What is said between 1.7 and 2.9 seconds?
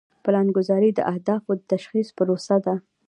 تشخیص پروسه ده.